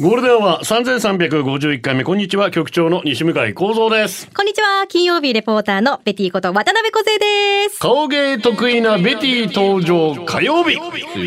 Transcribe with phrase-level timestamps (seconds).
[0.00, 4.30] ゴールデンは3351回目、こんにちは、局長の西向井幸三です。
[4.34, 4.86] こんにちは。
[4.88, 7.78] 金曜日レポーターのベティこと渡辺小生です。
[7.80, 10.78] 顔芸得意なベティ登場火曜日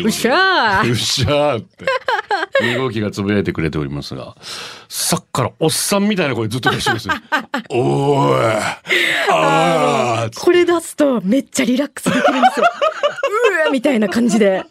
[0.02, 1.84] うっしゃーうっしゃーって。
[2.64, 4.34] 2号機がつぶやいてくれておりますが、
[4.88, 7.14] さっきからおっさんみたいな声ずっと出してますよ。
[7.70, 8.62] おーい。
[9.30, 12.66] あーこれ出すとめっちゃリラックスできるんですよ。
[13.66, 14.64] うーみたいな感じで、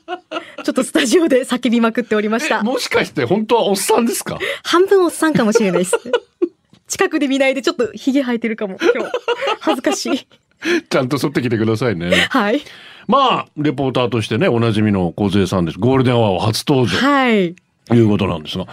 [0.64, 2.64] ちょっとスタジオで叫びまくっておりました。
[2.64, 4.40] もしかして本当はおっさんですか？
[4.64, 5.98] 半分おっさんかもしれないです。
[6.88, 9.12] 近くで見ないでちょっとヒゲ生えてるかも、今日。
[9.62, 10.28] 恥ずかしい。
[10.90, 12.28] ちゃんと剃ってきてくださいね。
[12.30, 12.62] はい。
[13.08, 15.80] まあ、レポーターとしてね、おなじみの小勢さんです。
[15.80, 17.56] ゴールデンアワー初登場はい。
[17.86, 18.66] ということなんですが。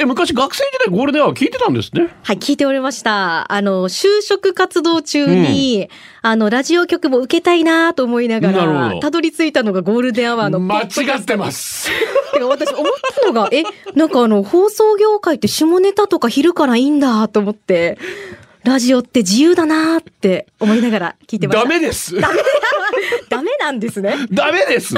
[0.00, 2.08] え、昔学生時代ゴールデンアワー聞いてたんですね。
[2.22, 3.52] はい、聞いておりました。
[3.52, 5.90] あの、就職活動中に、
[6.22, 11.90] あの、ラジオ局も受けたいなと思いながら、たどり着いたのがゴールデンアワーの間違ってます。
[12.32, 13.64] てか私思ったのが、え、
[13.96, 17.98] なんかあの、放送業界って下ネタとか昼からいいんだと思って、
[18.62, 21.64] ラジオって自由だなって思いながら聞いてました。
[21.64, 22.14] ダメです。
[23.30, 24.14] ダメなんですね。
[24.30, 24.94] ダメです。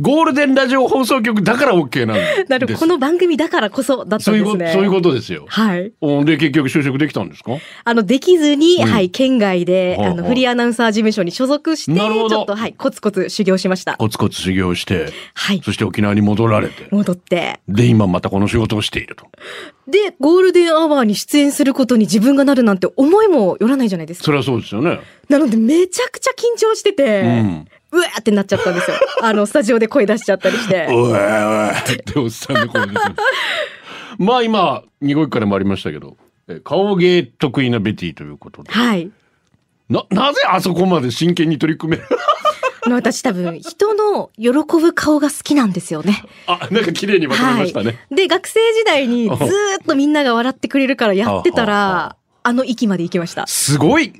[0.00, 2.44] ゴールデンラジオ放送局だから OK なんです。
[2.50, 2.78] なるほど。
[2.78, 4.72] この番組だからこそだったそうんいうこと、ですね。
[4.74, 5.46] そういうことですよ。
[5.48, 5.92] はい。
[6.00, 7.52] おで、結局就職できたんですか？
[7.84, 13.96] あの、できずに、うんはい、県外で、はあはああの、フリーアナウンサー事務所に所属して、ちょっと、はい、コツコツ修行しました。
[13.96, 15.60] コツコツ修行して、はい。
[15.64, 17.58] そして沖縄に戻られて、戻って。
[17.68, 19.26] で、今またこの仕事をしていると。
[19.88, 24.26] で、ゴールデンアワーに出演することに自分がなるなんて思いもよらないじゃないですか。
[24.26, 25.00] それはそうですよね。
[25.28, 28.96] なので、めちゃくちゃ緊張してて、うんうわーってなっちゃったんですよ。
[29.22, 30.86] あの、スタジオで声出しちゃったりして。
[30.90, 33.14] おいおいっておっさんの声ですね。
[34.18, 36.16] まあ今、二号機からもありましたけど、
[36.48, 38.72] え顔芸得意なベティということで。
[38.72, 39.10] はい。
[39.88, 42.04] な、なぜあそこまで真剣に取り組める？
[42.90, 44.50] 私多分、人の喜
[44.80, 46.24] ぶ顔が好きなんですよね。
[46.46, 47.86] あ、なんか綺麗にまとめましたね。
[47.86, 48.14] はい。
[48.14, 53.46] で、学生時代にずーっとみんなが笑ってくれるからやってたら、あの域まで行きました。
[53.46, 54.12] すごい、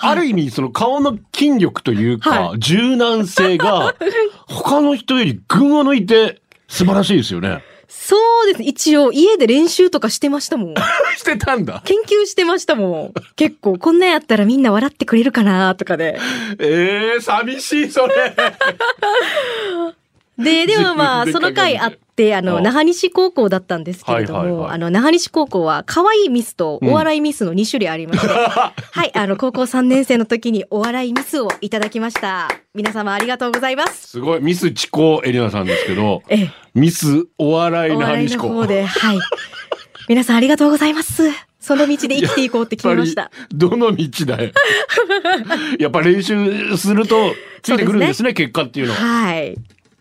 [0.00, 3.94] ある意味その顔の筋力というか、は柔軟性が
[4.46, 7.62] 他の人より群を抜いて素晴らしいですよね。
[7.88, 8.66] そうですね。
[8.66, 10.74] 一応、家で練習とかしてましたもん。
[11.16, 11.82] してたんだ。
[11.84, 13.14] 研究してましたもん。
[13.34, 16.18] 結構、こんなんやったらみんな笑ってくれるかなとかで。
[16.58, 18.34] ええ寂しいそれ。
[20.38, 28.72] で、 でもまあ、自その回あって、あの、あ那覇西高校だったんですけれども、はいはいはいあの、那覇西高校は、可愛いミスとお笑いミスの2種類ありまして、 は
[29.04, 32.48] い、あの、高校3年生の時にお笑いミスをいただきました。
[32.74, 34.08] 皆様ありがとうございます。
[34.08, 34.40] すごい。
[34.40, 38.66] ミスチコエリナさんですけど、ええ、ミスお笑いおな笑いの方話子。
[38.66, 39.18] で、はい。
[40.08, 41.30] 皆さんありがとうございます。
[41.60, 43.30] その道で生きていこうって決めました。
[43.50, 44.52] どの道だよ。
[45.78, 49.00] やっぱ練習するとついてくるんですね、結果っていうのは。
[49.00, 49.56] はい。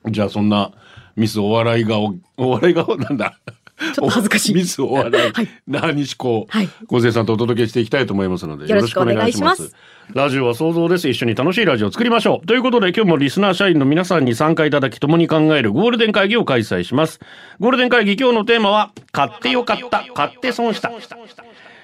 [0.10, 0.72] じゃあそんな
[1.16, 3.38] ミスお笑い顔、お笑い顔 なんだ。
[3.80, 6.70] ちょっと恥ずかしいミスお笑い、はい那覇西高、はい
[7.12, 9.76] さんとお届けしていきたいと思いますので、よろしくお願いします
[10.14, 11.10] ラジオは想像です。
[11.10, 12.46] 一緒に楽しいラジオを作りましょう。
[12.46, 17.20] ということで今日もリスナー社員の皆さんに参加いただき共に考えるゴールデン会議を開催します。
[17.60, 20.90] ゴールデン会議今日のテーマは、買ってよかった、買って損した。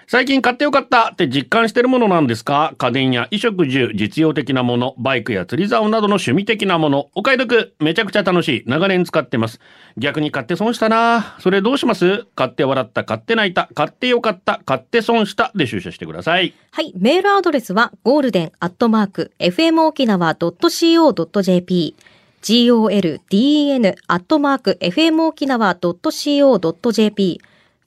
[0.07, 2.73] 最近買ってよかったって実感してるものなんですか？
[2.77, 9.59] 家電や衣食住、実用的なもの、バイクや釣り竿などの趣味的なもの、お買い得、めちゃくちゃ楽しい、長年使ってます。
[9.97, 11.35] 逆に買って損したな。
[11.39, 12.25] それどうします？
[12.35, 15.51] 買って笑った、買って泣いた、買ってよかった、買って損した。
[15.55, 16.53] で出社してください。
[16.71, 16.93] はい。
[16.97, 21.95] メールアドレスは、ゴールデンアットマーク、fmokinawa.co.jp、
[22.41, 27.41] golden アットマーク、fmokinawa.co.jp、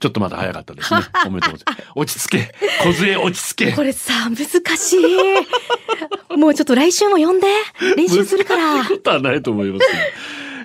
[0.03, 0.99] ちょっとまだ早かったですね。
[1.25, 1.91] おめでとうございます。
[1.95, 2.53] 落ち着け。
[2.83, 3.71] 小杖落ち着け。
[3.71, 6.37] これさ、難しい。
[6.37, 7.47] もうちょっと来週も呼んで。
[7.95, 8.89] 練習するから難しい。
[8.89, 9.85] ことはないと思います。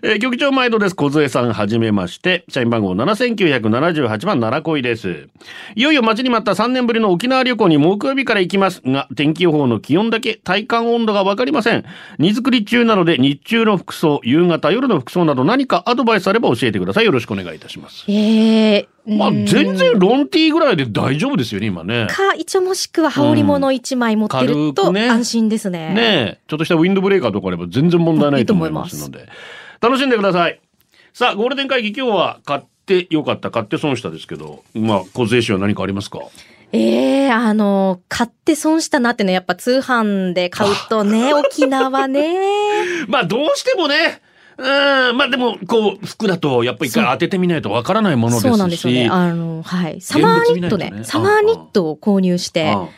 [0.02, 0.94] えー局長毎度です。
[0.94, 2.44] 小杖さんはじめまして。
[2.48, 5.28] 社員番号7978番奈良恋です。
[5.74, 11.84] いよいよ待ちに待った3年ぶりの沖縄旅行に木曜日から行きますが、天気予報の気温だけ体感温度がわかりません。
[12.18, 17.04] 荷造り中なので日中の服装、夕方、夜の服装など何かアドバイスあれば教えてください。
[17.04, 18.04] よろしくお願いいたします。
[18.08, 22.08] ええまあ、全然ロンティーぐらいで大丈夫ですよね、今ね。
[22.10, 25.94] か、一応もしくは羽織物一枚持ってると安心ですね。
[25.94, 26.02] ね
[26.36, 29.26] え、ちょっとしたウィンドブレーカーとかあれば全然問題ないと思いますので、
[29.80, 30.60] 楽しんでください。
[31.12, 36.20] さあ、ゴールデン会議今日は買ってよかった、買って損したですけど、まあ、小税収は何かありますか？
[36.72, 42.36] ええあの、買って損したなってね、やっぱ通販で買うとね、沖縄ね。
[43.08, 44.20] まあ、どうしてもね、
[44.58, 44.62] う
[45.12, 48.48] ん、まあでも、こう、服だと、やっぱり一回当ててみないとわからないものですし。
[48.48, 49.08] そうなんですよね。
[49.08, 50.00] あの、はい。
[50.00, 50.90] サマーニットね。
[50.90, 52.88] ねサマーニットを購入して、あ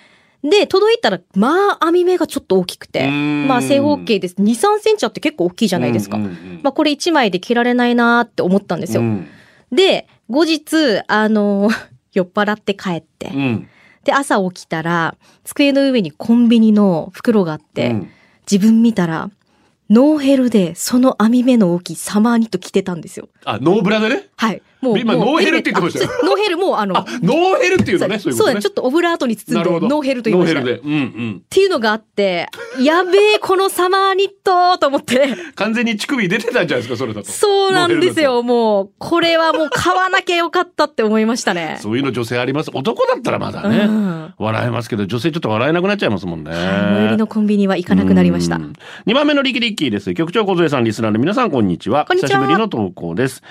[0.42, 4.36] で、届いたら、まあ、網目がちょっと大きくて、まあ、正方形です。
[4.36, 6.16] 2、3センチあって結構大きいじゃないですか。
[6.16, 9.02] うんうんうんまあ、これ1枚で着られないなーって思ったんですよ。
[9.02, 9.26] うん
[9.72, 11.70] で、後日、あの、
[12.12, 13.68] 酔っ払って帰って、うん。
[14.02, 18.10] で、朝起きたら、机の上にコンビニの袋があって、うん
[18.50, 19.30] 自分見たら、
[19.90, 23.28] ノーヘルでその網目の大きいサマーニット着てたんですよ。
[23.44, 24.28] あ、ノーブラでね？
[24.34, 24.62] はい。
[24.80, 24.98] もう。
[24.98, 28.60] 今ノーヘルって言ってましたノーヘルもうあの、あ、ノーヘルっていうのね、そうだね。
[28.60, 30.60] ちょっとオブラートに包んで、ノーヘルと言いました。
[30.60, 30.88] ノーヘルで。
[30.88, 31.42] うんうん。
[31.44, 32.48] っていうのがあって、
[32.80, 35.34] やべえ、このサマーニットと思って。
[35.54, 37.30] 完全に乳首出てたんじゃないですか、それだと。
[37.30, 38.42] そうなんですよ。
[38.42, 41.84] もう、これはもう買わなきゃよかったって思いましたねと。。
[41.84, 42.70] そういうの女性あります。
[42.72, 43.78] 男だったらまだね。
[43.78, 46.50] うん笑えますけど、女性ちょっと笑えなくなっちゃいますもんね。
[46.50, 48.56] はい最寄りのコンビニは行かなくなりました。
[48.56, 50.14] 2番目のリキリッキーです。
[50.14, 52.04] 局長小添さん、リスナーの皆さん、こんにちは。
[52.06, 53.42] こんにちは久しぶりの投稿です。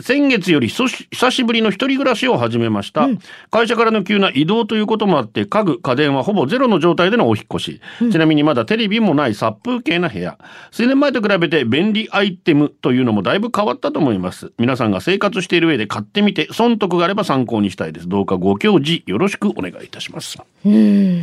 [0.00, 0.88] 先月より久
[1.30, 3.08] しぶりの一人暮らしを始めました、
[3.50, 7.80] 会社からの急な移動ということもあって家具家電はほぼゼロの状態でのお引っ越し、
[8.10, 10.38] ちなみにまだテレビもない殺風景な部屋。
[10.70, 14.52] 数年前と比べて便利アイテムというのもだいぶ変わったと思います。
[14.58, 18.08] 皆さんが生活している上で買ってみて損得があれば参考にしたいです。
[18.08, 20.38] どうかご教示よろしくお願いいたします。
[20.64, 21.22] うん。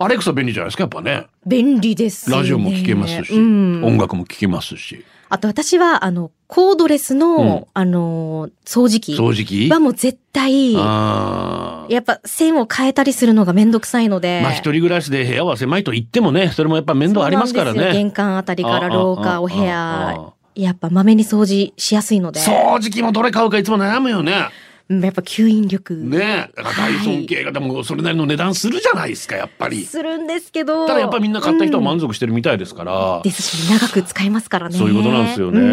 [0.00, 1.26] アレクサ便利じゃないですかやっぱね。
[1.44, 2.36] 便利です、ね。
[2.36, 3.84] ラジオも聞けますし、うん。
[3.84, 7.64] 音楽も聞けますしあと私は、あの、コードレスの、うん。
[7.74, 9.68] あの、掃除機掃除機？
[9.68, 11.92] はもう絶対、あー。
[11.92, 14.40] やっぱ線を変えたりするのがめんどくさいので。
[14.42, 17.98] まあ一人暮らしで部屋は狭いと言ってもねそれもやっぱ面倒ありますからそうなんですよ。
[17.98, 22.40] ね玄関あたりから廊下、あああお部ああ屋、やっぱまめに掃除しやすいので。
[22.40, 24.32] 掃除機もどれ買うかいつも悩むよね。
[24.32, 25.94] うんやっぱ吸引力。
[25.94, 29.84] ねだからダイソン系がでもそれなりの値段するじゃないですかやっぱり。
[29.84, 30.86] するんですけど。
[30.86, 31.84] ただやっぱみんな買った人はうん。
[31.84, 34.78] 満足してるみたいですから、ですし、長く使えますからね。
[34.78, 35.64] そういうことなんですよね、う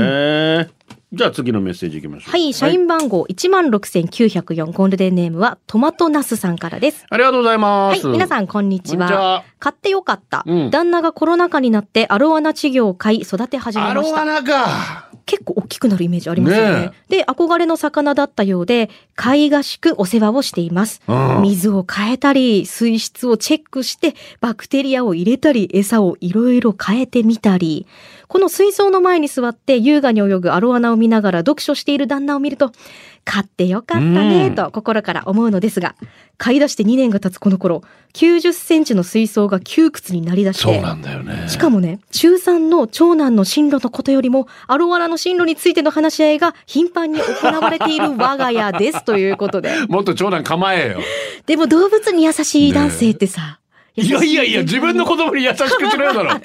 [0.64, 0.70] ん。
[1.14, 2.32] じゃあ次のメッセージいきましょう。
[2.32, 7.06] はい、社員番号16,904ゴールデンネームはトマトナスさんからです。
[7.10, 8.98] ありがとうございます、はい、皆さんこんにち。
[8.98, 9.46] は。
[9.60, 10.72] 買ってよかった、うん。
[10.72, 14.22] 旦那がコロナ禍になってアロワナ稚魚を買い育て始めました。
[14.22, 16.82] アロワナか結構大きくなるイメージありますよね。
[16.82, 21.02] ねで、憧れの魚だったようで、貝がしくお世話をしています。
[21.08, 27.88] うん水を変えたり、水質をチェックして、バクテリアを入れたり、餌をいろいろ変えてみたり、
[28.28, 32.72] この水槽の前に座って優雅に泳ぐアロワナを見ながら読書している旦那を見ると、
[33.26, 34.56] 買ってよかったね、うん。
[34.56, 35.96] と心から思うのですが、
[36.38, 37.82] 買い出して2年が経つこの頃、
[38.14, 41.50] 90センチの水槽が窮屈になりだして、そうなんだよね。
[41.50, 49.72] しかもね、中3の長男の進路のことよりも、アロワナの進路についての話し合いが頻繁に行われている我が家ですということで。
[49.90, 51.00] もっと長男構えよ。
[51.48, 53.60] でも動物に優しい男性ってさ、
[53.98, 56.30] いやいやいや、自分の子供に優しくしろよだろ。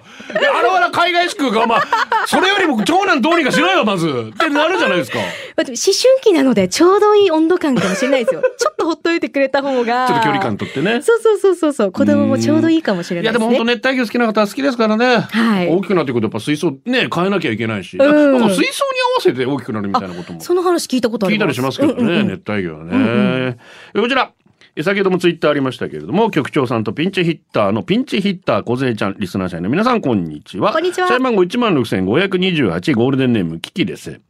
[0.40, 1.82] いやあらわら海外宿が、まあ、
[2.26, 4.06] それよりも長男どうにかしろよ、まず。
[4.06, 5.18] ってなるじゃないですか。
[5.58, 5.76] 思春
[6.22, 8.42] 期なのでちょうどいい温度感かもしれないですよ。
[8.56, 10.06] ちょっとほっといてくれた方が。
[10.06, 11.02] ちょっと距離感とってね。
[11.02, 11.92] そうそうそうそうそう。
[11.92, 13.50] 子供もちょうどいいかもしれいやないでね。
[13.50, 15.26] ですも本当熱帯魚好きな方は好きですからね。
[15.30, 17.96] はい大きくなってくるとやっぱ水槽ね、変えなきゃいけないし。
[17.96, 18.66] んなんか水槽に合わ
[19.22, 21.44] せて大きくなるみたいなこともその話聞いたことあります。
[21.44, 23.56] 聞いたりしますけどね、うんうんうん熱帯魚はね。
[23.94, 24.30] こちら。
[24.76, 30.72] え先ほどもツイッターありましたけれども、局長さんとピンチヒッターのピンチヒッター小勢ちゃん、リスナー社員の皆さん、こんにちは。
[30.72, 34.20] こんにちは社員番号16,528ゴールデンネーム、キキです。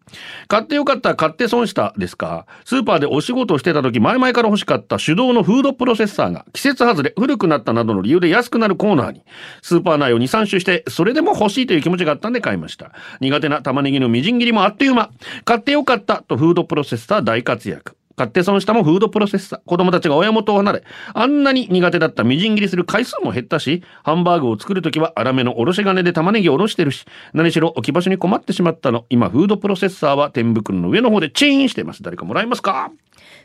[0.49, 2.47] 買ってよかった、買って損したですか？
[2.65, 9.23] スーパーでお仕事をしてた時、前々から欲しかった手動のフードプロセッサーが季節外れ、古くなったなどの理由で安くなるコーナーに、
[9.63, 12.93] スーパー内を2、3周して、それでも欲しいという気持ちがあったんで買いました。
[13.21, 15.11] 苦手な玉ねぎのみじん切りもあっという間。
[15.45, 17.95] 買ってよかったとフードプロセッサー大活躍。
[18.21, 19.61] 買って損したもフードプロセッサー。
[19.65, 20.85] 子供たちが親元を離れ、
[21.15, 29.07] あんなに苦手だったみじん切りする回数も減ったし、ハンバーグを作るときは粗めのおろし金で玉ねぎをおろしてるし、何しろ置き場所に困ってしまったの。
[29.09, 32.03] 今、フードプロセッサーは天袋の上の方でチーンしてます。
[32.03, 32.93] 誰かもらえますか？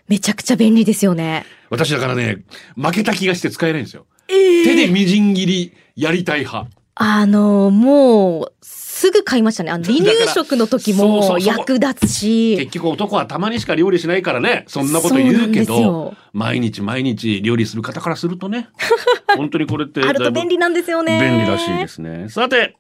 [0.09, 1.45] めちゃくちゃ便利ですよね。
[1.69, 2.43] 私だからね、
[2.75, 4.05] 負けた気がして使えないんですよ。
[4.27, 6.67] 手でみじん切りやりたい派。
[6.95, 8.51] あの、もう、
[8.97, 9.71] すぐ買いましたね。
[9.71, 12.55] あの、離乳食の時も役立つし。
[12.57, 18.69] 結局男はたまにしか料理しないからね、そんなこと言うけどよ、毎日毎日料理する方からするとね、
[19.35, 21.19] 本当にこれってあると便利なんですよね。
[21.19, 22.27] 便利らしいですね。
[22.29, 22.77] さて、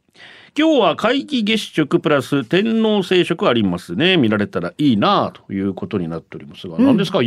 [0.57, 4.15] 今日は皆既月食プラス天王星食ありますね。
[4.15, 7.19] 見られたらいいなということになっておりますが、何ですか？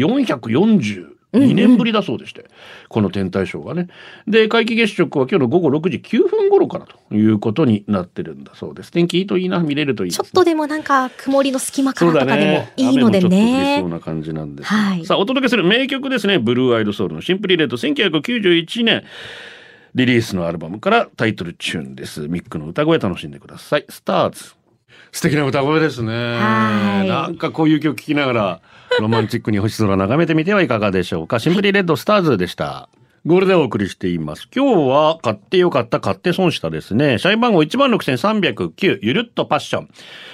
[1.33, 2.47] ?442 年ぶりだそうでして、
[2.89, 3.89] この天体ショーがね。
[4.27, 8.91] で、皆既月食は今日の午後6時9分頃からということになってるんだそうです。
[8.91, 10.17] 天気いいといいな、見れるといいね。
[10.17, 13.89] ちょっとでもなんか曇りの隙間からとかでもねいいので雨もちょっと降りねそう。
[13.89, 14.69] な感じなんです。
[14.69, 16.39] はいさあ、お届けする名曲ですね。
[16.39, 19.05] ブルーアイドソウルのシンプリーレッド1991年。
[19.95, 22.29] リリースのアルバムからタイトルチューンです。
[22.29, 23.87] ミックの歌声楽しんでください。
[23.89, 24.55] スターズ。
[25.13, 26.13] 素敵な歌声ですね。
[26.13, 28.61] はいなんかこういう曲聴きながら、
[29.01, 31.39] ロマンチックに星空眺めてみてはいかがでしょうか。
[31.39, 32.89] シンプリレッドスターズでした。
[33.27, 34.49] ゴールでお送りしています。
[34.55, 37.19] 今日は買ってよかった、買って損したですね。
[37.19, 39.89] 社員番号16,309、ゆるっとパッション。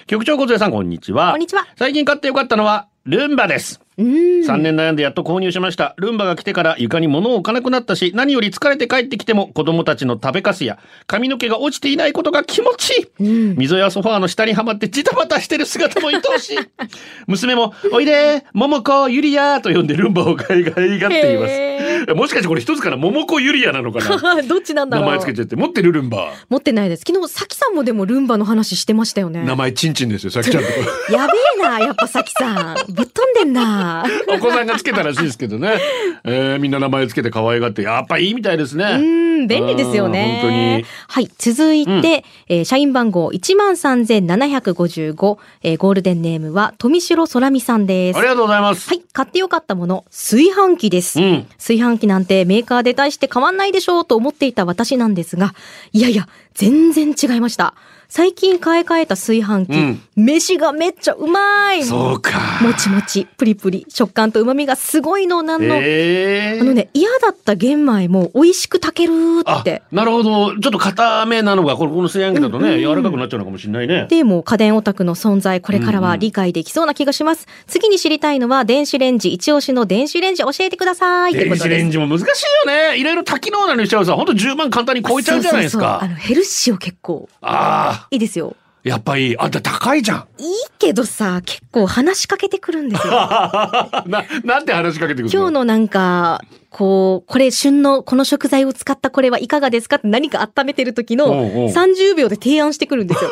[0.07, 1.33] 局長小杉さん、こんにちは。
[1.33, 1.67] こんにちは。
[1.77, 3.84] 最近買ってよかったのは、ルンバです。
[3.97, 4.07] うん。
[4.07, 5.95] 3年悩んでやっと購入しました。
[5.97, 13.07] ルンバが来てから床に物を置かなくなったし、何より疲れて帰ってきても子供たちの食べかすや髪の毛が落ちていないことが気持ちいい。
[13.21, 13.57] うん。
[13.57, 16.59] 溝やソファーの下にはまってジタバタしてる姿も愛おしい。
[17.27, 20.75] 娘も、おいで桃子、ゆりやと呼んでルンバを可愛がっ
[21.11, 21.74] ています。
[21.85, 24.17] へもしかしてこれ一つから桃子ゆりやなのかな？
[24.41, 25.07] ー どっちなんだろう。
[25.07, 26.33] 名前つけてって、持ってるルンバ。
[26.49, 27.05] 持ってないです。
[27.07, 29.45] 昨日、さきさんもでもルンバの話してましたよね。
[29.45, 30.63] 名前チンチンですよ、さきちゃん。
[31.13, 32.75] やべえな、やっぱさきさん。
[32.93, 34.05] ぶっ飛んでんな。
[34.29, 35.79] お子さんがつけたらしいですけどね。
[36.25, 38.99] えー、みんな名前つけて可愛がって、やっぱいいみたいですうね。
[39.45, 40.41] ん、便利ですよね。
[40.43, 41.31] うん本当にはい。
[41.39, 48.19] 続いて、えー社員番号13,755、えーゴールデンネームは富城空美さんです。
[48.19, 48.89] ありがとうございます。
[48.89, 49.03] はい。
[49.13, 51.21] 買ってよかったもの、炊飯器です。
[51.21, 51.47] うん。
[51.59, 55.55] 炊飯器なんてメーカーで大して変わんないでしょうと思っていた私なんですが、
[55.93, 57.75] いやいや、全然違いました。
[58.09, 62.61] 最近買い替えた炊飯器、うん飯がめっちゃうまいそうか。
[62.63, 65.75] もちもち、プリプリ、食感と旨味がすごいのなんの。
[65.83, 69.83] えー、あのね、嫌だった玄米も美味しく炊けるあって。
[69.91, 70.57] なるほど。
[70.61, 74.07] ちょっと硬めなのが、この炊飯器だとね、うんうん柔らかくなっちゃうのかもしれないね。
[74.09, 77.49] でも家電オタクの存在、これからは理解できそうな気がします。
[77.67, 81.35] 次に知りたいのは、電子レンジ、一押しの電子レンジ教えてください。
[81.35, 81.91] 電子レン。
[81.91, 82.27] ジも難しい
[82.69, 82.99] よね。
[82.99, 85.83] いろいろ多機能なのにしちゃうさ、ほんと10万簡単に超えちゃうじゃないですか。
[85.83, 88.57] そうそうそうあの、ヘルシオ結構、あいいですよ。
[88.57, 90.27] あ、やっぱり、あんた高いじゃん。
[90.39, 90.47] いい
[90.79, 93.13] けどさ、結構話しかけてくるんですよ。
[94.07, 95.41] な、なんて話しかけてくるの？
[95.41, 103.31] 今日のなんか、こう、これ旬のこの食材を使ったこれはいかがですかって何か温めてる時のおうおう30秒で提案してくるんですよ。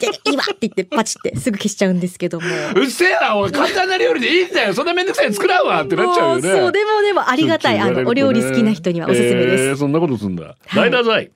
[0.00, 2.46] でいいわって言ってパチってすぐ消しちゃうんですけども。
[2.76, 4.74] うっせえな、おい、簡単な料理でいいんだよ。
[4.74, 6.48] そんなめんどくさいの作らんわってなっちゃうよね。
[6.52, 7.78] もそう、でもでもありがたい。
[7.78, 9.64] あの、お料理好きな人にはおすすめです。
[9.64, 10.44] えーそんなことすんだ。
[10.66, 11.30] はい大太宰。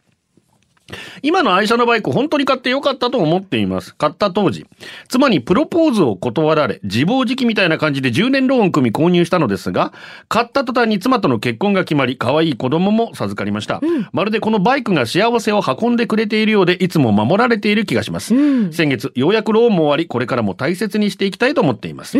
[1.23, 3.95] 今の愛車のバイク本当に買ってよかったと思っています。
[3.95, 4.67] 買った当時、
[5.09, 9.93] 妻にプロポーズを断られ、自暴自棄みたいな感じで10年ローン組み購入したのですが、
[10.29, 13.81] 買った途端に妻との結婚が決まり、可愛い子供も授かりました。
[14.13, 18.35] まるでこのバイクが幸せを運んでくれているようで、いつも守られている気がします。
[18.35, 22.19] うん先月、ようやくローンも終わり、これからも大切にしていきたいと思っています。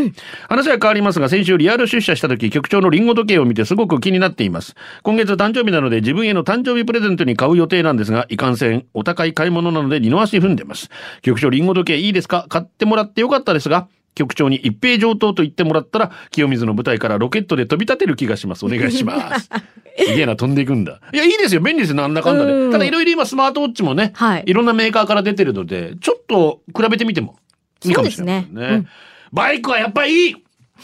[0.49, 4.75] 話は変わりますが、先週リアル出社した時、局長のリンゴ時計を見てすごく気になっています。
[5.03, 10.91] 今月誕生日なので自分への誕生日プレゼントに買う予定なんですが、いかんせん、お高い買い物なので二の足踏んでます。
[11.23, 12.47] 局長、リンゴ時計いいですか？
[12.49, 18.67] 買ってもらってよかったですが、局長に一平上等と言ってもらったら、清水の舞台からロケットで飛び立てる気がします。
[18.67, 19.49] お願いします。
[19.99, 21.01] すげえな、飛んでいくんだ。
[21.13, 21.61] いや、いいですよ。
[21.61, 21.97] 便利ですよ。
[21.97, 22.53] なんだかんだで。
[22.53, 27.37] うんただ、いろいろ今スマートウォッチもね、はいいろんなメーカーから出てるので、ちょっと比べてみても
[27.85, 28.61] いいかもしれないですね。
[28.61, 28.89] ねうん
[29.31, 30.37] バイクはやっぱりいい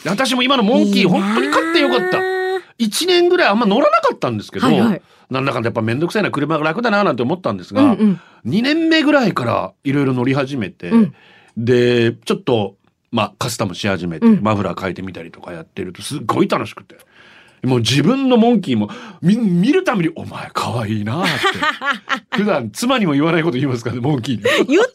[0.04, 2.18] 私も今のモンキー本当に買ってよかった。
[2.78, 11.14] 1年ぐらいあんま乗らなかったんですけど、はいはいなんだかんだやっぱめんどくさいな車が楽だななんて思ったんですが、うんうん2年目ぐらいからいろいろ乗り始めて、うん
[11.56, 12.76] で、ちょっと、
[13.10, 16.96] まあカスタムし始めて、うんマフラー変えてみたりとかやってるとすっごい楽しくて。
[17.62, 18.90] もう自分のモンキーも
[19.22, 22.36] 見見るために、お前可愛いなって。
[22.36, 24.42] 普段妻にも言わないこと言いますからね、モンキーに。
[24.42, 24.92] 言って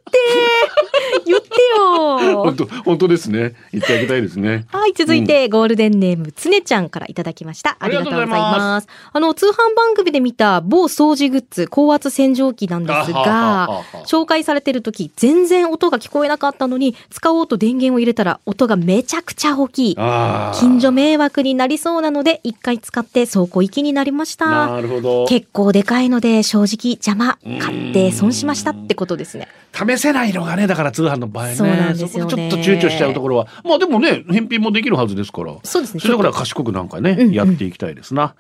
[1.30, 3.54] 言ってよ本当、本当ですね。
[3.72, 4.66] 言ってあげたいですね。
[4.70, 7.78] はい、続いて、ゴールデンネーム、つねちゃんからいただきました。
[7.80, 8.88] ありがとうございます。
[9.14, 19.96] あの、通販番組で見た某掃除グッズ、高圧洗浄機なんですが紹介されてる時、全然音が聞こえなかったのに、使おうと電源を入れたら、音がめちゃくちゃ大きい。
[19.96, 24.68] 近所迷惑になりそうなので、一回使って倉庫行きになりました。
[24.68, 25.26] なるほど。
[25.28, 27.38] 結構でかいので、正直邪魔。
[27.60, 29.48] 買って損しましたってことですね。
[29.88, 31.56] 試せないのがね、だから通販の場合ね。
[31.56, 33.48] そうなんですよねそこでちょっと躊躇しちゃうところは。
[33.64, 35.56] まあでもね、返品もできるはずですから。
[35.64, 38.36] そうですねそれだから賢くなんかね、うんうんやっていきたいですな。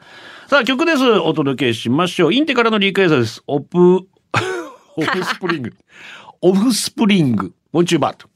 [0.48, 1.04] さあ、曲です。
[1.04, 2.34] お届けしましょう。
[2.34, 3.44] インテからのリクエストです。
[3.48, 4.08] オフ、
[4.98, 5.74] オフスプリング。
[6.42, 7.54] オフスプリング。
[7.72, 8.29] Want You Bad。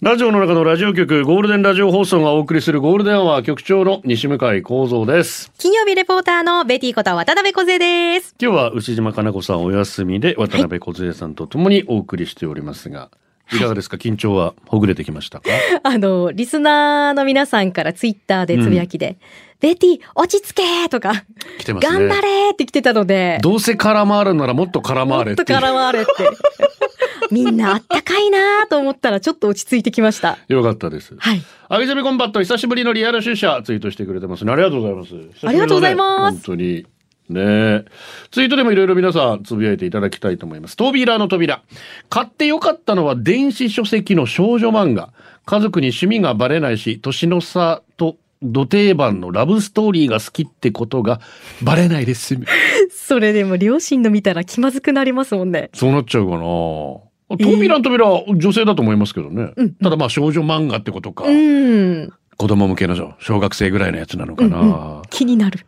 [0.00, 5.50] ラジオの中のラジオ局、ゴールデンラジオ放送がお送りするゴールデンアワー局長の西向井幸三です。
[5.58, 8.32] 金曜日レポーターのベティこと渡辺小勢です。
[8.40, 13.10] 今日は牛島かな子さんお休みで渡辺梢さんと共にお送りしておりますが、
[13.52, 13.96] いかがですか？
[13.96, 15.50] 緊張はほぐれてきましたか？
[15.82, 19.16] あの、リスナーの皆さんからツイッターでつぶやきで、
[19.58, 21.24] ベティ、落ち着けとか、
[21.58, 21.98] 来てますね。
[21.98, 25.58] 頑張れって来てたので、どうせ空回るならもっと空もっと回れっていう。
[25.58, 26.10] 絡まれって。
[27.30, 30.38] みんなあったかいなと思ったらちょっと落ち着いてきました。
[30.48, 31.16] よかったです。
[31.18, 31.42] はい。
[31.68, 34.52] あげちゃびコンバット久しぶりのリアル出社ツイートしてくれてますね。
[34.52, 35.46] ありがとうございます。
[35.46, 36.86] ありがとうございます本当に。
[37.28, 37.84] ね
[38.30, 40.76] ツイートでもいろいろ皆さんつぶやいていただきたいと思います。
[40.76, 41.62] 扉の扉。
[42.08, 45.12] 買ってよかったのは電子書籍の少女漫画。
[45.44, 51.20] 家族に趣味がバレないし、年の差と土定番のラブストーリーが好きってことが
[51.62, 52.38] バレないです。
[52.92, 55.70] それでも両親の見たら気まずくなりますもんね。
[55.74, 57.07] そうなっちゃうかな。
[57.36, 59.52] 扉の扉、女性だと思いますけどね。
[59.56, 61.24] うんただまあ少女漫画ってことか。
[61.24, 62.12] うん。
[62.36, 64.60] 子供向けの小学生ぐらいのやつなのかな。
[64.60, 65.66] うんうん気になる。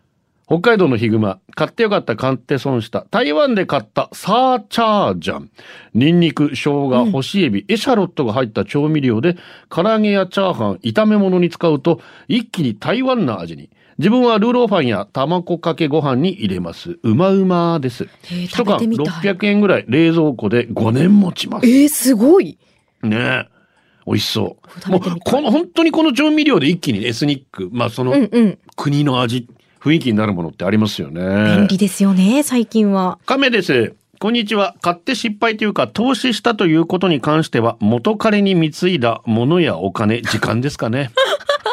[0.51, 1.39] 北海道のヒグマ。
[1.55, 3.07] 買ってよかった、買って損した。
[3.13, 5.51] 台湾で買ったサーチャージャン。
[5.95, 9.37] ニンニク、生姜、干しエビ、エシャロットが入った調味料で、
[9.69, 13.71] 唐揚げやチャーハン、炒め物に使うと、一気に台湾な味に。
[14.01, 16.99] 自分はルーローファンや卵かけご飯に入れます。
[17.03, 18.09] うまうまです。
[18.23, 21.67] 一缶食べてみたい600円ぐらい冷蔵庫で5年持ちます。
[21.67, 22.57] えー、すごい。
[23.03, 23.49] ねえ。
[24.07, 24.81] 美味しそう。
[24.81, 28.59] 食もうこの本当にこの調味料で一気にエスニック、まあそのうんうん。
[28.75, 29.47] 国の味、
[29.83, 31.21] 雰囲気になるものってありますよね。
[31.59, 33.19] 便利ですよね、最近は。
[33.27, 33.95] 亀です。
[34.19, 34.77] こんにちは。
[34.81, 41.11] 買って失敗というか、投資したということに関しては、元彼に貢いだものやお金、時間ですかね。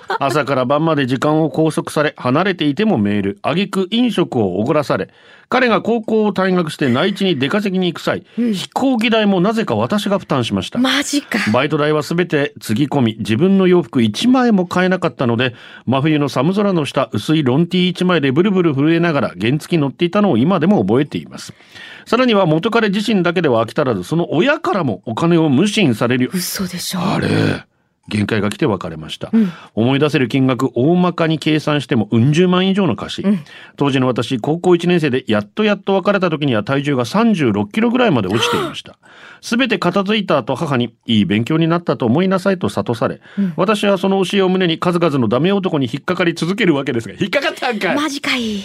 [0.20, 5.10] 朝から晩まで時間を拘束され、離れていてもメール、挙句飲食をおごらされ、
[5.50, 10.80] 彼が高校を退学して内地に出稼ぎに行く際、飛行機代もなぜか私が負担しました。
[10.80, 11.40] マジか。
[11.52, 21.54] バイト代はすべてつぎ込み、自分の洋服1枚も買えなかったので、真冬の寒空の下、薄いロンティー1枚でブルブル震えながら原付乗っていたのを今でも覚えています。
[22.06, 26.32] さらには元彼自身だけでは飽き足らず、その親からもお金を無心されるよ。
[26.34, 27.00] 嘘でしょ。
[27.02, 27.28] あれ？
[28.08, 29.32] 限界が来て別れました、
[29.76, 33.26] 思い出せる金額大まかに計算してもうん十万以上の貸し、
[33.76, 38.98] 当時の私高校1年生でやっとやっと別れた時には体重が36キロぐらいまで落ちていました。
[39.42, 43.22] すべて片付いた後母にいい勉強になったと思いなさいと諭され、
[43.56, 47.96] 私はその教えを胸に数々のダメ男に引っかかり続けるわけですが引っかかったんかい。
[47.96, 48.62] マジかい。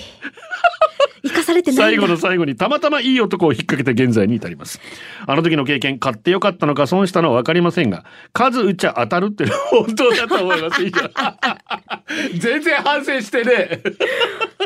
[1.25, 4.81] 生かされてない最後の最後にたまたまいい男を引っ掛けて現在に至ります。
[5.27, 10.83] あの時の経験、買ってよかったのか損したのは分かりませんが、数打っちゃ当たるっていうのは本当だと思います。
[12.39, 13.83] 全然反省してね。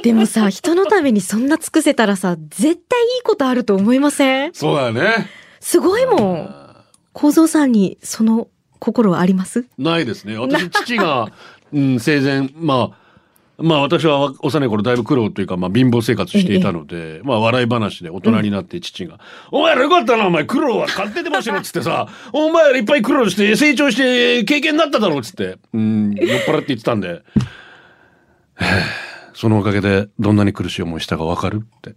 [0.02, 2.76] でもさ、人のためにそんな尽くせたらさ、絶対いい
[3.24, 4.54] ことあると思いません？
[4.54, 5.28] そうだね。
[5.60, 6.54] すごいもん。
[7.12, 9.66] 構造さんにその心はあります？
[9.78, 10.36] ないですね。
[10.38, 11.28] 私、父が、
[11.72, 13.05] うん、生前、まあ、
[13.58, 19.18] まあ私は幼い頃だいぶ苦労というか、まあ貧乏生活していたので、まあ笑い話で大人になって父が、
[19.50, 27.22] お前らよかったな、お前苦労は買っててましろっつってさ、 お前らいっぱい苦労して成長して経験になっただろうっつって、うん、酔っ払って言ってたんで、
[29.32, 31.94] そのおかげでどんなに苦しい思いしたかわかるって、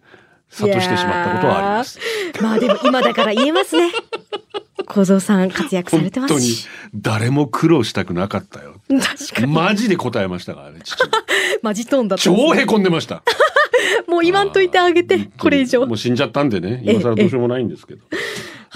[0.49, 1.99] 諭してしまったことはあります。
[2.41, 3.91] まあでも今だから言えますね。
[4.89, 6.67] 構造さん活躍されてま本当にすし。
[6.95, 8.73] 誰も苦労したくなかったよ。
[8.89, 9.53] 確かに。
[9.53, 10.97] マジで答えましたからね、父。
[11.61, 12.23] マジトーンだった。
[12.23, 13.21] 超へこんでました。
[14.09, 15.93] もう言わんといてあげて、これ以上も。
[15.93, 18.01] う死んじゃったんでね、今更どうしようもないんですけど。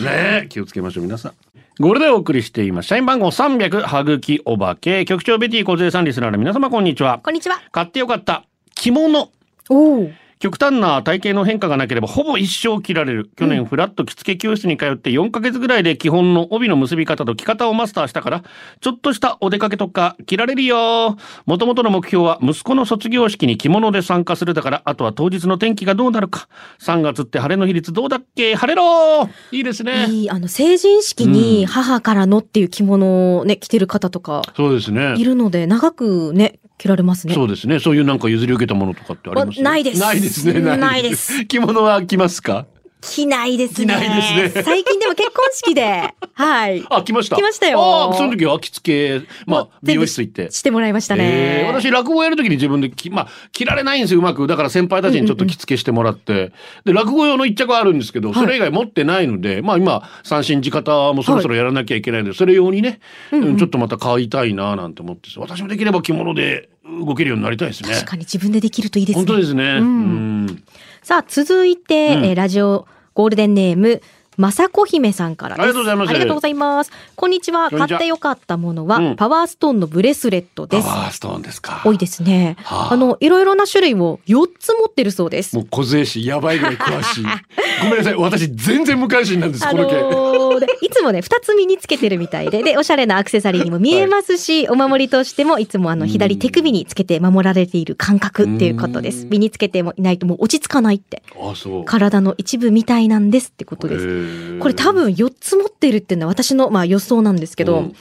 [0.04, 1.34] ねえ、気をつけましょう、皆さん。
[1.80, 2.88] ゴールでお送りしています。
[2.88, 5.06] 社員番号300、はぐきおばけ。
[5.06, 7.19] 局長ベティ小杉さんリスナーの皆様、こんにちは。
[7.23, 7.60] こんにちは。
[7.71, 8.43] 買ってよかった。
[8.76, 9.32] 着物。
[9.69, 10.12] おお。
[10.44, 13.30] 極端な体型の変化がなければほぼ一生着られる。
[13.38, 18.44] 去年フラット着付け教室に通って4ヶ月ぐらいで基本の帯の結び方と着方をマスターしたから、
[18.82, 21.16] ちょっとしたお出かけとか着られるよ。
[21.46, 26.50] もともとの目標は息子の卒業式に着物で参加するだから、あとは当日の天気がどうなるか。
[26.82, 28.56] 3月って晴れの比率どうだっけ？
[28.56, 30.08] 晴れろいいですね。
[30.10, 35.16] いい、あの、成人式に母からのっていう着物をね、着てる方とかそうですね。
[35.18, 37.34] いるので、長くね、着られますね。
[37.34, 37.80] そうですね。
[37.80, 40.60] そういうなんか譲り受けたものとかってありますわないですないですね。
[40.60, 41.46] ないです。
[41.48, 42.65] 着物は着ますか？
[43.04, 43.93] 着ないですね。
[43.93, 46.84] 着ないですね 最近でも結婚式で、はい。
[46.89, 47.36] あ、来ました。
[47.36, 50.50] 来ましたよああ、その時は着付け、まあ、美容室行って。
[50.52, 51.24] してもらいましたね。
[51.26, 54.48] えー私、落語やるときに自分でき、まあ、着られないんですよ、うまく。
[54.48, 56.54] だから先輩たちにちょっと着付けしてもらって。
[56.86, 63.00] で、落語用の一着はあるんですけど、それ以外持ってないので、まあ今、三振地方もそろそろやらなきゃいけないので、それ用にね、
[63.32, 67.93] うんちょっとまた買いたいななんて思って、私もできれば着物で動けるようになりたいですね。
[67.93, 69.26] 確かに自分でできるといいですね。
[69.26, 69.63] 本当ですね。
[69.80, 70.63] うん
[71.02, 74.02] さあ、続いて、うんえーラジオゴールデンネーム、
[74.38, 75.63] まさこ姫さんからです。
[75.63, 76.91] ありがとうございますありがとうございます。
[77.15, 77.54] こんにちは。
[77.69, 80.88] ちは買ってよかったものは、うんパワーストーンのブレスレットです。
[80.88, 81.82] パワーストーンですか。
[81.86, 82.56] 多いですね。
[82.63, 85.56] はああの、いろいろな種類を4つ持ってるそうです。
[85.56, 87.24] もう小勢師やばいぐらい詳しい。
[87.84, 88.15] ごめんなさい。
[88.15, 99.24] 私全然無関心なんです、あこのーでいつもね、二つ身につけてるみたいで、で、おしゃれなアクセサリーにも見えますし、お守りとしてもいつもあの、左手首につけて守られている感覚っていうことです。
[99.24, 101.24] うん身につけてもいないともう落ち着かないって。
[101.39, 101.86] あ、そう。
[101.86, 104.06] 体の一部みたいなんですってことです。
[104.24, 107.96] すこれ多分4つ持ってるっていうのは私のまあ予想なんですけど、うん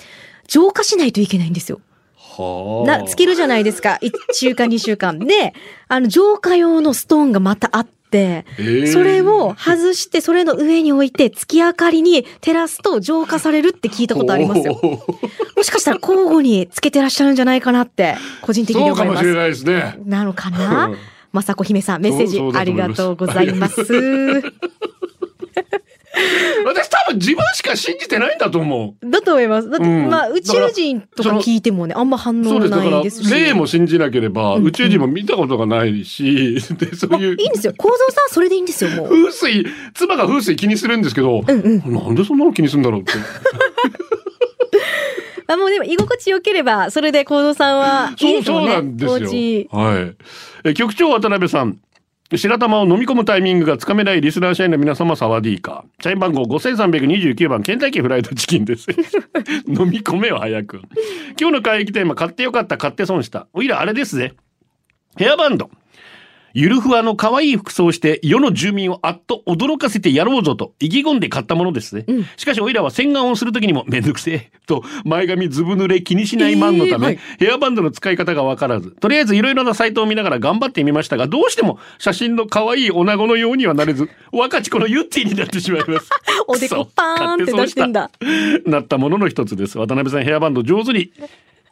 [0.48, 1.80] 浄化しないといけないんですよ。
[2.14, 3.98] はな、つけるじゃないですか。
[4.02, 5.18] 1週間、2週間。
[5.18, 5.54] で、
[5.88, 14.78] あの、浄化用のストーンがまたあって、えーそれを外して、それの上に置いて、月明かりに照らすと浄化されるって聞いたことありますよ。
[15.56, 19.16] もしかしたら交互につけてらっしゃるんじゃないかなって、個人的にそう思います。
[19.16, 19.98] かもしれないですね。
[20.04, 20.90] なのかな？
[21.32, 23.82] まさこ姫さん、メッセージありがとうございます。
[26.66, 29.10] 私多分自分しか信じてないんだと思う。
[29.10, 29.70] だと思います。
[29.70, 32.70] だって、うんまあ、宇宙人とか聞いてもね、あんま反応そうです。
[32.70, 33.30] だから、ないですし。
[33.32, 37.74] 霊も信じなければ、うん宇宙人も見たことがないし、で、そういうあいいんですよ。
[37.76, 39.08] 構造さん、それでいいんですよ、もう。
[39.08, 41.94] 風水、妻が風水気にするんですけど、うんうん。
[41.94, 43.12] なんでそんなの気にするんだろうって。
[45.48, 48.72] あ、もうでも居心地良ければ、それで幸三さんはいいそう、そうですもんね。
[48.72, 49.66] なんですよ。
[49.70, 50.14] はい。
[50.64, 51.78] え局長渡辺さん。
[52.38, 56.02] 白玉を飲み込むタイミングがつかめないリスナー社員の皆様サワディーカー。
[56.02, 58.90] 社員番号5329番、ケンタッキーフライドチキンです。
[59.68, 60.80] 飲み込めよ、早く。
[61.38, 63.48] 今日の会議テーマ、買ってよかった、買って損した。
[63.52, 64.32] おいら、あれですぜ。
[65.16, 65.70] ヘアバンド。
[66.54, 72.04] ゆるふわの可愛い服装をして世の住民をあっと驚かせてやろうぞと意気込んで買ったものですね。
[72.06, 86.10] うんしかしおいらは洗顔をするときにもめんどくせえと前髪ずぶ濡れ気にしないマンのため、えーはいヘアバンドの使い方がわからず、とりあえずいろいろなサイトを見ながら頑張ってみましたが、どうしても写真の可愛い女子のようにはなれず、 若ち子のユッティになってしまいます。
[86.46, 88.10] おでこパーンって出してんだ。
[88.66, 89.78] なったものの一つです。
[89.78, 91.12] 渡辺さんヘアバンド上手に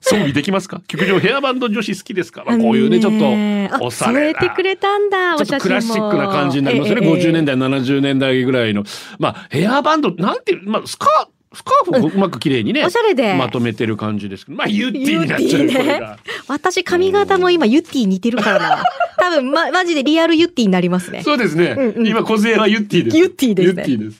[0.00, 0.80] 装備できますか？
[0.88, 4.38] 局長ヘアバンド女子好きですか、まあ、こういうね、ちょっとおしゃ添れな。
[4.40, 7.06] えてくれたんだ、ちょっとクラシックな感じになりますよね。
[7.06, 8.84] ええ50年代、70年代ぐらいの。
[9.18, 14.58] まあ、ヘアバンド、なんていう、まあ、スカスカーフをうまく綺麗にね、おしゃれでまとめてる感じですけど。
[14.58, 16.00] まあ、ユッティになっちゃう、ね。
[16.46, 18.84] 私髪型も今ユッティ似てるからな。
[19.18, 21.24] 多分、ま、マジでリアルユッティになりますね。
[21.24, 21.74] そうですね。
[21.76, 23.18] うんうん今、小勢はユッティです。
[23.18, 24.18] ユッティですねです。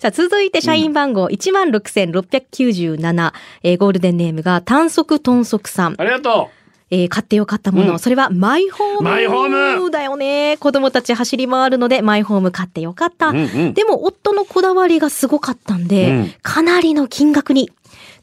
[0.00, 5.94] さあ、続いて社員番号16,697、えーゴールデンネームが短足豚足さん。
[5.98, 6.50] ありがと
[6.92, 9.00] えー買ってよかったもの、うんそれはマイホーム。
[9.02, 10.58] マイホームだよね。
[10.60, 13.28] 子供たち走り回るので、マイホーム買ってよかった。
[13.28, 13.30] う。
[13.30, 13.74] うんうん。
[13.74, 17.70] でも、夫のこだわりがすごかったんで、うんかなりの金額に。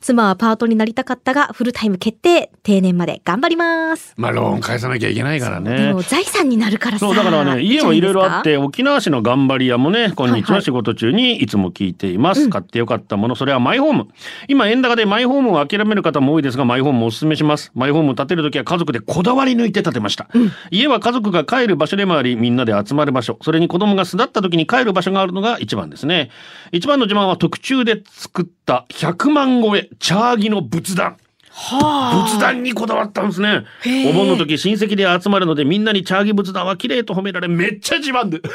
[0.02, 2.52] 妻はパートになりたかったが、フルタイム決定。
[2.64, 4.14] 定年まで頑張ります。
[4.16, 6.02] まあ、ローン返さなきゃいけないからでねも、。
[6.02, 7.06] 財産になるからさ。
[7.06, 12.44] そう、だからね、家はいろいろあっいて、沖縄市の頑張り屋もね、こんにちは、はいはい仕事中にいつも聞いています。
[12.44, 14.08] うん買ってよかったもの、それはマイホーム。
[14.48, 17.72] 今、円高でマイホームを諦める方も多いですが、マイホームをお勧めします。
[17.76, 20.28] マイホームを建てるときは家族でこだわり抜いて建てました。
[20.72, 23.38] 家は家族が帰る場所でもあり、みんなで集まる場所。
[23.42, 26.30] それに子供が巣立った時に帰る場所があるのが一番ですね。
[26.72, 31.18] 一番の自慢は特注で作った100万超え、チャーギの仏壇。
[31.52, 33.66] 仏壇にこだわったんですね。
[34.10, 38.42] お盆の時親戚で集まるのでみんなにチャーギ仏壇は綺麗と褒められめっちゃ自慢で。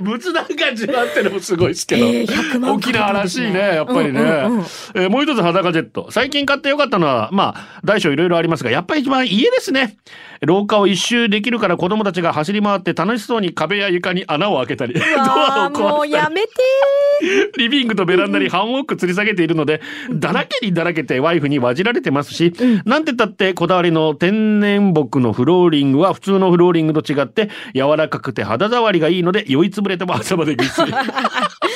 [0.00, 2.06] 仏壇が自慢ってのもすごいですけど。
[2.06, 4.20] えー100万沖縄らしいね、やっぱりね。
[4.20, 6.08] うんうんうんえーもう一つ裸ジェット。
[6.10, 9.96] 最近買ってよかったのは、まあ、大小いろいろありますが、やっぱり一番家ですね。
[10.40, 16.12] 廊下を一周できるから子供たちが走り回って楽しそうに壁や床に穴を開けたり、 ドアを壊したり。
[16.12, 16.52] やめて
[17.56, 19.80] リビングとベランダにハンモック吊り下げているので、
[20.12, 22.52] だらけにだらけてワイフにわじられてますし、
[22.84, 30.92] なんて言ったってこだわりの天然木のフローリングは普通のフローリングと違って柔らかくて肌触りがいいので酔いつぶれても朝までぐっすり。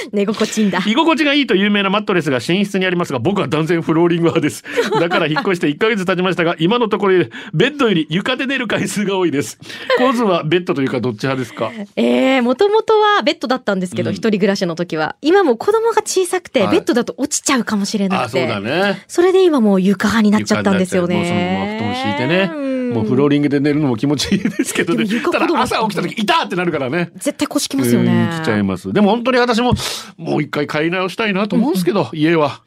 [0.13, 0.81] 寝心地いいんだ。
[0.87, 4.65] 居心地がいいと有名なマットレスが寝室にありますが僕は断然フローリング派です
[5.01, 9.59] だから引っ越して1ヶ月経ちましたが今のところベッドより床で寝る回数が多いです
[9.99, 11.71] コズはベッドというかどっち派ですか？
[11.97, 15.17] ええもともとはベッドだったんですけど、うん一人暮らしの時は。
[15.23, 18.53] 今もう子供が小さくて、はいベッドだと落ちちゃうかもしれなあそうくて。
[18.53, 21.25] だねそれで今もう床派になっちゃったんですよね。
[21.27, 25.05] そのまま布団敷いてねうんもうフローリングで寝るのも気持ちいいですけどね。
[25.31, 27.11] ただ朝起きた時いたってなるからね。
[27.17, 28.31] 絶対腰きますよね。
[28.33, 28.93] うん来ちゃいます。
[28.93, 29.75] でも本当に私も
[30.17, 32.63] もう一回買い直したいなと思うんですけど、家は。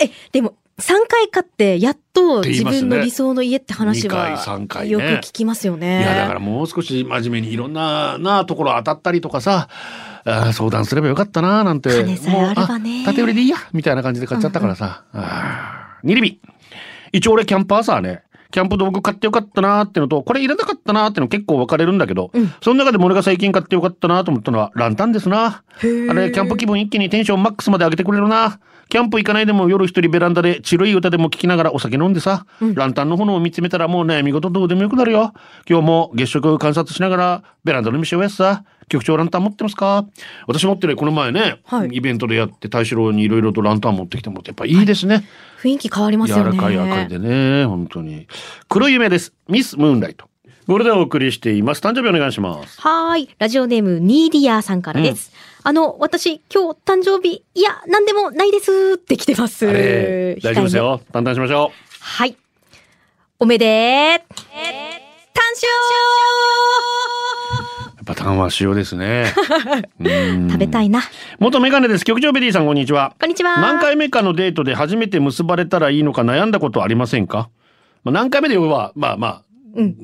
[0.00, 4.90] え、でも、3回買って、やっと自分の理想の家って話は、2回3回ね。
[4.92, 6.00] よく聞きますよね。
[6.00, 9.68] いやだからもう少し真面目にいろんななところ当たったりとかさ
[10.24, 11.90] あー相談すればよかったななんて。
[11.90, 13.04] 金さえあればね。
[13.04, 16.40] 縦売りでいいやみたいな感じで買っちゃったからさ、あーニリビ。
[17.12, 18.24] 一応俺キャンパーさね
[18.54, 22.54] キャンプ道具買ってよかったなーってのとこれいらなかったなーっての結構分かれるんだけど、うん。
[22.62, 25.64] その中でも俺が最近買ってよかったなと思ったのはランタンですな。
[25.80, 35.32] あれキャンプ気分一気にテンションマックスまで上げてくれるなキャンプ行かないでも夜一人ベランダでチルい歌でも聴きながらお酒飲んでさ、ランタンの炎を見つめたらもう悩み事どうでもよくなるよ。
[35.68, 38.64] 今日も月食観察しながらベランダの飯をやすさ。
[38.86, 40.04] 局長ランタン持ってますか？
[40.46, 45.26] 私持ってね、この前ね、はいイベントでやって大志郎にいろいろとランタン持ってきてもらって、やっぱいいですね。
[45.62, 46.50] 雰囲気変わりますよね。
[46.52, 48.26] 柔らかい明かりでね、本当に。
[48.68, 49.32] 黒い夢です。
[49.48, 50.28] ミス・ムーンライト。
[50.66, 51.80] これでお送りしています。
[51.80, 52.78] 誕生日お願いします。
[52.80, 53.30] はーい。
[53.38, 55.32] ラジオネーム、ニーディアさんからです。
[55.66, 59.64] あの、私、今日誕生日、いや、なんでもないですって来てます。
[59.64, 59.72] 大
[60.38, 60.76] 丈夫です。
[60.76, 61.00] よ。
[61.10, 62.36] 淡々しましょはい。
[63.38, 64.26] おめでー、単
[67.88, 67.96] う。
[67.96, 69.32] やっぱ単は塩ですね。
[70.00, 70.04] う
[70.36, 71.00] ん食べたいな。
[71.38, 72.04] 元メガネです。
[72.04, 73.14] 局長ベリーさん、こんにちは。
[73.18, 73.58] こんにちは。
[73.58, 77.48] 何回目かのデートで初めて結ばれたらいいのか悩んだことありませんか、
[78.02, 79.42] まあ、何回目では、まあまあ、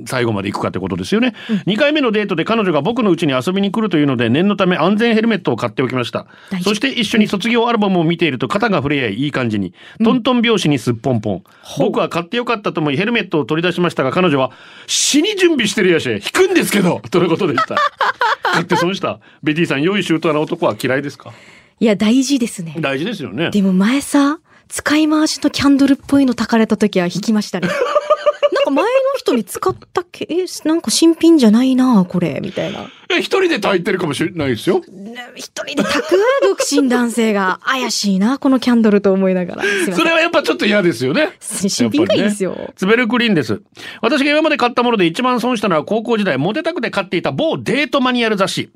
[0.07, 1.35] 最後まで行くかってことですよね、
[1.67, 6.27] 2回目のデートで彼女が僕の家に遊びに来るというので念のため安全ヘルメットを買っておきました。
[6.63, 9.73] そして一緒に卒業アルバムを見ていると肩が触れ合いいい感じに。
[10.05, 11.43] トントン拍子にすっぽんぽん、
[11.79, 14.51] 僕は買ってよかったと思いヘルメットを取り出しましたが彼女は
[14.87, 17.77] 死に準備してるやし引くんですけど とのことでした。
[18.53, 19.21] 買って損した。
[19.43, 21.33] ベティさん良い周到な男は嫌いですか？
[21.79, 22.75] いや、大事ですね。
[22.79, 23.51] 大事ですよね。
[23.51, 27.69] でも前さ、使い回しのキャンドルっぽいの炊かれた時は引きましたね。
[28.53, 32.91] なんか前の人に使ったっけえ、なんか新品じゃないなこれ、みたいな。
[33.13, 39.65] え一人で炊いてるかもしれないですよね一人で炊く独身男性が怪しいな、このキャンドルと思いながら。
[39.95, 41.33] それはやっぱちょっと嫌ですよね。
[41.41, 42.73] 新品がいいですよ。
[42.77, 43.61] ツベルクリーンです。
[44.01, 48.71] 私が今まで買ったもので一番損したのは高校時代モテたくて買っていた某デートマニュアル雑誌。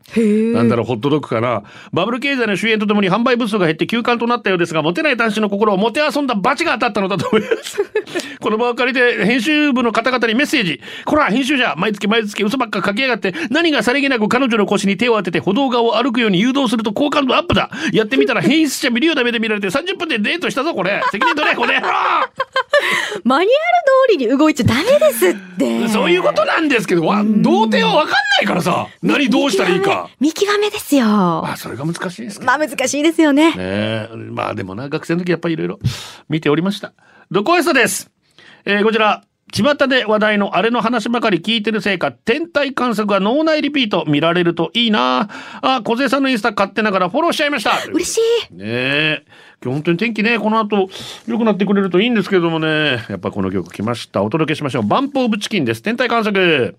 [0.53, 1.63] なんだろう、ホットドッグかな。
[1.93, 7.79] バブル経済の終焉とともに販売部数が減って休館となったようですが、モテない男子の心をモテ遊んだバチが当たったのだと思います。
[8.41, 10.81] この場を借りて、編集部の方々にメッセージ。
[11.05, 17.71] こら、編集者、毎月毎月嘘ばっか書きやがって、何がさりげなく彼女の腰に手を当てて歩道側を歩くように誘導すると好感度アップだ。
[17.93, 21.03] やってみたら 変質者見るような目で見られて30分でデートしたぞ、これ。
[21.11, 21.81] 責任取れ、これ。
[23.25, 25.89] マニュアル通りに動いちゃダメですって。
[25.89, 30.11] そういうことなんですけど、わ童貞は分かんないからさ、何どうしたらいいか。
[30.21, 31.07] 見極めですよ。
[31.07, 33.51] まあ、それが難しいですまあ難しいですよね。
[33.51, 35.79] ねえまあでもな、学生の時やっぱりいろいろ
[36.29, 36.93] 見ておりました。
[37.31, 38.11] どこエスです。
[38.65, 39.23] えーこちら、
[39.55, 45.29] 巷で話題のあれの話ばかり聞いてるせいか、天体観測が脳内リピート見られるといいな
[45.63, 47.71] あ、小勢さんのインスタ買ってながらフォローしちゃいました。
[47.93, 48.19] 嬉し
[48.51, 48.55] い。
[48.55, 49.25] ねえ。
[49.63, 50.89] 今日本当に天気ね、この後
[51.29, 53.05] 良くなってくれるといいんですけどもね。
[53.09, 54.25] やっぱこの曲来ました。
[54.25, 54.83] お届けしましょう。
[54.83, 55.83] BUMP OF CHICKEN です。
[55.83, 56.77] 天体観測。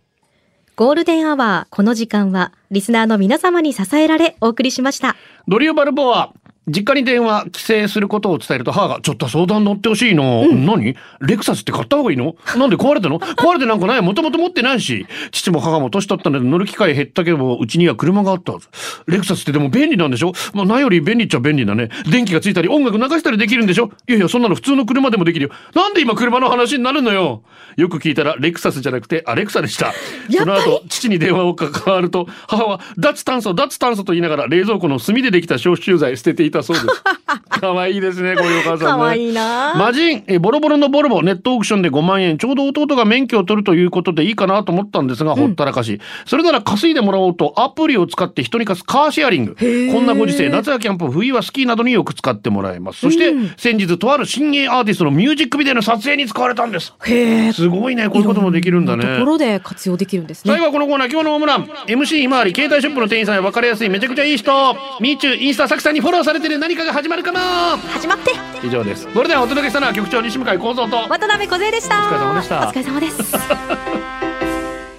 [0.76, 5.16] ゴールデンアワー、この時間は、リスナーの皆様に支えられ、お送りしました。
[5.48, 6.34] ドリューバルボア。
[6.68, 10.48] 実家に電話、帰省することを伝えると母が、ちょっと相談乗ってほしいの。
[10.48, 10.96] 何？
[11.22, 12.36] レクサスって買った方がいいの？
[12.58, 13.20] なんで壊れたの？
[13.38, 14.02] 壊れてなんかない？
[14.02, 15.06] もともと持ってないし。
[15.32, 18.68] 父も母も年取ったので乗る機会減ったけど、うちには車があったはず。
[19.08, 20.34] レクサスってでも便利なんでしょ？
[20.54, 21.90] まあ、ないより便利っちゃ便利だね。
[22.12, 23.92] 電気がついたり音楽流したりできるんでしょ？
[24.08, 25.52] いやいや、そんなの普通の車でもできるよ。
[25.76, 27.44] なんで今車の話になるのよ？
[27.78, 29.94] よく聞いたら、レクサスじゃなくてアレクサでした。
[30.32, 36.88] その後、父に電話を関わると、母は、脱炭素、脱炭素と言いながら、冷蔵庫の炭でできた消臭剤捨てていたそうです。
[37.50, 38.86] 可愛いですね、こういうお母さんね。
[38.86, 46.00] かわいいな魔人、えボロボロのボルボ、ネットオークションで5万円、ちょうど弟が免許を取るということでいいかなと思ったんですが、ほったらかし。
[46.26, 49.56] それなら稼いでもらおうと、アプリを使って人に貸すカーシェアリング。
[49.56, 53.00] こんなご時世、夏はキャンプ、冬はスキーなどによく使ってもらえます。
[53.00, 56.94] そして、先日、とある新鋭アーティストのミュージックビデオの撮影に使われたんです。
[57.06, 57.54] へえ。
[57.54, 59.04] すごいね、こういうこともできるんだね。
[59.04, 60.52] ところで活用できるんですね。
[60.52, 61.66] 最後はこのコーナー、今日のホームラン。
[61.88, 64.52] MC ひまわり、携帯ショップの店員さんや分かりやすい、めちゃくちゃいい人。
[65.00, 68.32] ミーチュー、インスタ、サクさんにフォローされてる何かが始まるかな始まって
[68.64, 69.06] 以上です。
[69.08, 70.98] ゴールデンをお届けしたのは局長西向井幸三と。
[71.10, 71.96] 渡辺梢でした。
[71.96, 73.36] お疲れ様でしたお疲れ様です。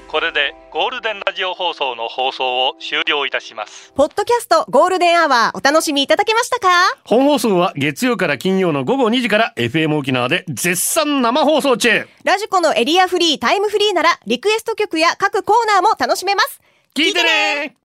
[0.09, 6.69] これでゴールデンラジオ放送の放送を終了いたしますポッドキャストゴールデンアワーお楽しみいただけましたか？
[7.05, 12.09] 本放送は月曜から金曜の午後2時から FM 沖縄で絶賛生放送中。
[12.25, 16.63] ラジコのエリアフリータイムフリーならリクエスト曲や各コーナーも楽しめます
[16.95, 17.77] 聞いてね